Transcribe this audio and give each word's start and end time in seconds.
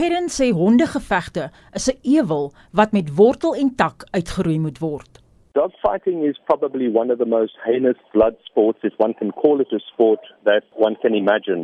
Perrin 0.00 0.28
sê 0.32 0.46
hondegevegte 0.60 1.44
is 1.78 1.86
'n 1.92 1.98
ewel 2.16 2.44
wat 2.78 2.92
met 2.96 3.08
wortel 3.18 3.52
en 3.62 3.70
tak 3.82 3.96
uitgeroei 4.16 4.58
moet 4.58 4.78
word. 4.78 5.12
Dogfighting 5.52 6.18
is 6.30 6.38
probably 6.50 6.86
one 7.00 7.10
of 7.12 7.18
the 7.18 7.30
most 7.38 7.54
heinous 7.68 8.00
blood 8.14 8.36
sports, 8.48 8.78
if 8.82 8.94
one 8.96 9.14
can 9.20 9.30
call 9.42 9.60
it 9.60 9.72
a 9.72 9.78
sport, 9.90 10.22
that 10.44 10.64
one 10.86 10.96
can 11.02 11.14
imagine. 11.14 11.62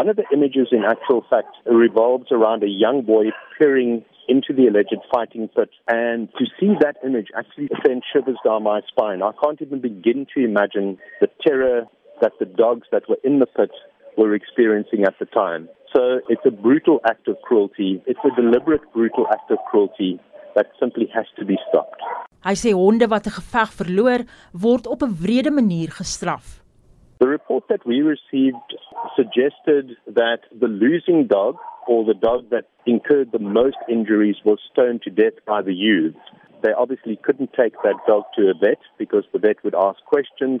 One 0.00 0.08
of 0.10 0.16
the 0.16 0.26
images, 0.36 0.68
in 0.72 0.84
actual 0.94 1.22
fact, 1.30 1.52
revolves 1.64 2.28
around 2.32 2.60
a 2.64 2.72
young 2.84 2.98
boy 3.02 3.24
peering 3.56 4.04
into 4.26 4.52
the 4.52 4.66
alleged 4.70 5.02
fighting 5.14 5.46
pit. 5.56 5.70
And 5.86 6.18
to 6.38 6.44
see 6.58 6.70
that 6.80 6.96
image 7.08 7.30
actually 7.40 7.68
sends 7.84 8.04
shivers 8.12 8.40
down 8.46 8.62
my 8.64 8.80
spine. 8.90 9.20
I 9.22 9.32
can't 9.42 9.62
even 9.62 9.80
begin 9.90 10.26
to 10.34 10.38
imagine 10.50 10.88
the 11.20 11.30
terror 11.46 11.78
that 12.22 12.34
the 12.40 12.46
dogs 12.46 12.86
that 12.90 13.08
were 13.08 13.22
in 13.22 13.38
the 13.38 13.50
pit 13.58 13.74
were 14.16 14.34
experiencing 14.34 15.04
at 15.04 15.16
the 15.20 15.26
time. 15.26 15.68
So 15.96 16.20
it's 16.28 16.44
a 16.44 16.50
brutal 16.50 17.00
act 17.08 17.26
of 17.26 17.36
cruelty. 17.40 18.02
It's 18.04 18.20
a 18.22 18.32
deliberate, 18.38 18.82
brutal 18.92 19.26
act 19.32 19.50
of 19.50 19.56
cruelty 19.70 20.20
that 20.54 20.66
simply 20.78 21.08
has 21.14 21.24
to 21.38 21.44
be 21.46 21.56
stopped. 21.68 22.02
Hy 22.44 22.52
sê 22.52 22.70
honde 22.76 23.06
wat 23.08 23.26
'n 23.26 23.36
geveg 23.38 23.70
verloor, 23.78 24.20
word 24.64 24.84
op 24.92 25.02
'n 25.02 25.16
wrede 25.22 25.50
manier 25.50 25.90
gestraf. 25.98 26.60
The 27.18 27.28
report 27.36 27.64
that 27.68 27.82
we 27.86 28.02
received 28.02 28.68
suggested 29.16 29.96
that 30.20 30.40
the 30.62 30.68
losing 30.68 31.20
dog 31.26 31.56
or 31.88 32.04
the 32.04 32.18
dog 32.28 32.50
that 32.50 32.66
incurred 32.84 33.32
the 33.32 33.44
most 33.60 33.80
injuries 33.88 34.38
was 34.44 34.60
stoned 34.70 35.00
to 35.06 35.10
death 35.22 35.38
by 35.46 35.62
the 35.62 35.76
youths. 35.86 36.20
They 36.60 36.74
obviously 36.82 37.16
couldn't 37.16 37.52
take 37.54 37.74
that 37.86 37.98
dog 38.06 38.24
to 38.36 38.42
a 38.52 38.54
vet 38.54 38.82
because 38.98 39.24
the 39.32 39.38
vet 39.38 39.64
would 39.64 39.74
ask 39.88 39.98
questions. 40.04 40.60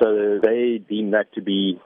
So 0.00 0.40
they 0.42 0.82
deemed 0.92 1.12
that 1.14 1.28
to 1.34 1.40
be 1.40 1.78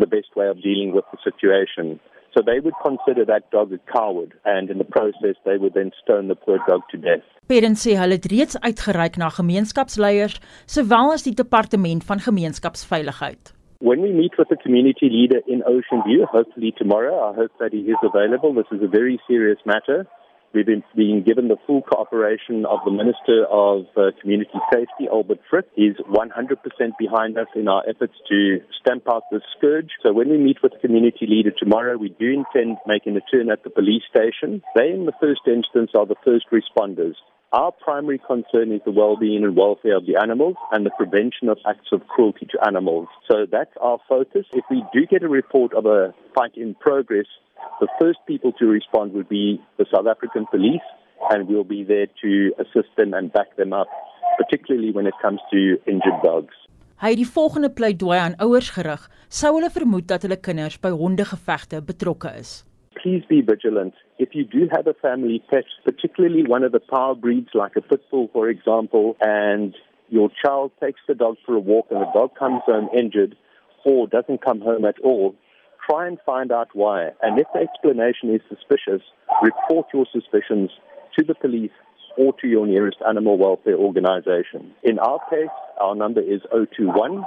the 0.00 0.06
best 0.06 0.34
way 0.36 0.48
of 0.48 0.62
dealing 0.62 0.92
with 0.92 1.04
the 1.12 1.18
situation. 1.22 2.00
So 2.34 2.40
they 2.40 2.60
would 2.60 2.74
consider 2.82 3.24
that 3.26 3.50
dog 3.50 3.72
a 3.72 3.80
coward 3.92 4.32
and 4.44 4.70
in 4.70 4.78
the 4.78 4.84
process 4.84 5.36
they 5.44 5.58
would 5.58 5.74
then 5.74 5.92
stone 6.02 6.28
the 6.28 6.34
poor 6.34 6.58
dog 6.66 6.80
to 6.90 6.96
death. 6.96 7.24
Parents 7.46 7.82
sê 7.84 7.96
hulle 8.00 8.16
het 8.16 8.28
reeds 8.32 8.56
uitgereik 8.64 9.18
na 9.20 9.28
gemeenskapsleiers 9.28 10.38
sowel 10.64 11.12
as 11.12 11.26
die 11.26 11.34
departement 11.36 12.06
van 12.08 12.24
gemeenskapsveiligheid. 12.28 13.52
When 13.82 14.00
we 14.00 14.12
meet 14.14 14.38
with 14.38 14.48
the 14.48 14.56
community 14.56 15.10
leader 15.10 15.40
in 15.46 15.64
Ocean 15.66 16.02
View, 16.06 16.24
hopefully 16.24 16.72
tomorrow, 16.78 17.18
I 17.28 17.34
hope 17.34 17.52
that 17.58 17.72
he 17.72 17.82
is 17.90 17.98
available. 18.00 18.54
This 18.54 18.70
is 18.70 18.80
a 18.80 18.88
very 18.88 19.20
serious 19.26 19.58
matter. 19.66 20.06
We've 20.54 20.66
been 20.66 20.84
being 20.94 21.22
given 21.22 21.48
the 21.48 21.56
full 21.66 21.80
cooperation 21.80 22.66
of 22.66 22.80
the 22.84 22.90
Minister 22.90 23.46
of 23.50 23.86
uh, 23.96 24.12
Community 24.20 24.58
Safety, 24.70 25.08
Albert 25.10 25.40
Fripp. 25.48 25.70
He's 25.74 25.96
100% 25.96 26.28
behind 26.98 27.38
us 27.38 27.46
in 27.56 27.68
our 27.68 27.82
efforts 27.88 28.12
to 28.28 28.60
stamp 28.80 29.04
out 29.08 29.24
this 29.32 29.40
scourge. 29.56 29.88
So 30.02 30.12
when 30.12 30.28
we 30.28 30.36
meet 30.36 30.62
with 30.62 30.72
the 30.72 30.78
community 30.78 31.26
leader 31.26 31.52
tomorrow, 31.56 31.96
we 31.96 32.10
do 32.10 32.30
intend 32.30 32.76
making 32.86 33.16
a 33.16 33.22
turn 33.34 33.50
at 33.50 33.64
the 33.64 33.70
police 33.70 34.02
station. 34.10 34.62
They, 34.74 34.90
in 34.90 35.06
the 35.06 35.16
first 35.18 35.40
instance, 35.46 35.92
are 35.94 36.06
the 36.06 36.20
first 36.22 36.44
responders. 36.52 37.14
Our 37.52 37.72
primary 37.72 38.18
concern 38.18 38.72
is 38.72 38.80
the 38.84 38.92
well-being 38.92 39.44
and 39.44 39.54
welfare 39.54 39.96
of 39.96 40.06
the 40.06 40.16
animals 40.16 40.56
and 40.70 40.86
the 40.86 40.90
prevention 40.96 41.50
of 41.50 41.58
acts 41.66 41.92
of 41.92 42.06
cruelty 42.08 42.46
to 42.52 42.66
animals. 42.66 43.08
So 43.30 43.46
that's 43.50 43.72
our 43.78 43.98
focus. 44.08 44.46
If 44.52 44.64
we 44.70 44.82
do 44.92 45.06
get 45.06 45.22
a 45.22 45.28
report 45.28 45.74
of 45.74 45.84
a 45.84 46.14
fight 46.34 46.56
in 46.56 46.74
progress, 46.74 47.26
the 47.80 47.88
first 48.00 48.20
people 48.26 48.52
to 48.60 48.66
respond 48.66 49.12
would 49.12 49.28
be 49.28 49.60
the 49.78 49.86
South 49.92 50.06
African 50.06 50.46
police, 50.50 50.86
and 51.30 51.48
we'll 51.48 51.68
be 51.68 51.84
there 51.84 52.08
to 52.22 52.52
assist 52.58 52.90
them 52.96 53.14
and 53.14 53.32
back 53.32 53.56
them 53.56 53.72
up, 53.72 53.88
particularly 54.36 54.92
when 54.92 55.06
it 55.06 55.14
comes 55.22 55.40
to 55.52 55.78
injured 55.86 56.20
dogs. 56.22 56.54
Hy 57.02 57.14
het 57.14 57.18
die 57.18 57.26
volgende 57.26 57.70
pleidooi 57.74 58.18
aan 58.18 58.36
ouers 58.44 58.68
gerig, 58.70 59.08
sou 59.26 59.56
hulle 59.56 59.72
vermoed 59.74 60.06
dat 60.06 60.22
hulle 60.22 60.38
kinders 60.38 60.78
by 60.78 60.92
hondegevegte 60.94 61.82
betrokke 61.82 62.30
is. 62.38 62.62
please 63.02 63.24
be 63.28 63.40
vigilant. 63.40 63.94
If 64.18 64.30
you 64.32 64.44
do 64.44 64.68
have 64.74 64.86
a 64.86 64.94
family 64.94 65.42
pet, 65.50 65.64
particularly 65.84 66.44
one 66.44 66.62
of 66.62 66.72
the 66.72 66.80
power 66.80 67.14
breeds 67.14 67.48
like 67.54 67.72
a 67.76 67.80
pit 67.80 68.02
bull, 68.10 68.30
for 68.32 68.48
example, 68.48 69.16
and 69.20 69.74
your 70.08 70.30
child 70.44 70.72
takes 70.80 71.00
the 71.08 71.14
dog 71.14 71.36
for 71.44 71.54
a 71.54 71.58
walk 71.58 71.86
and 71.90 72.00
the 72.00 72.10
dog 72.14 72.36
comes 72.36 72.62
home 72.66 72.88
injured 72.96 73.36
or 73.84 74.06
doesn't 74.06 74.44
come 74.44 74.60
home 74.60 74.84
at 74.84 74.98
all, 75.00 75.34
try 75.86 76.06
and 76.06 76.18
find 76.24 76.52
out 76.52 76.68
why. 76.74 77.10
And 77.22 77.38
if 77.38 77.46
the 77.54 77.60
explanation 77.60 78.34
is 78.34 78.40
suspicious, 78.48 79.02
report 79.42 79.86
your 79.92 80.06
suspicions 80.12 80.70
to 81.18 81.24
the 81.24 81.34
police 81.34 81.72
or 82.16 82.32
to 82.40 82.46
your 82.46 82.66
nearest 82.66 82.98
animal 83.08 83.38
welfare 83.38 83.76
organization. 83.76 84.72
In 84.82 84.98
our 84.98 85.20
case, 85.30 85.54
our 85.80 85.94
number 85.94 86.20
is 86.20 86.40
021 86.50 87.24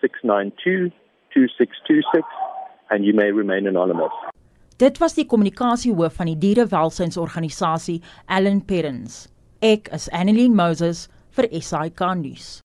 692 0.00 0.90
2626 1.34 2.26
and 2.90 3.04
you 3.04 3.14
may 3.14 3.30
remain 3.30 3.66
anonymous. 3.66 4.12
Dit 4.76 4.98
was 4.98 5.14
die 5.14 5.26
kommunikasiehoof 5.28 6.16
van 6.18 6.26
die 6.32 6.38
dierewelsynsorganisasie, 6.42 8.00
Allan 8.26 8.64
Perrins. 8.66 9.28
Ek 9.62 9.92
is 9.94 10.08
Annelien 10.10 10.56
Moses 10.58 11.06
vir 11.36 11.46
SAK 11.54 12.02
nuus. 12.18 12.62